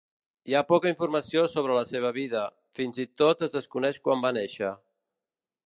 [0.51, 2.41] Hi ha poca informació sobre la seva vida;
[2.79, 4.73] fins i tot es desconeix quan va néixer.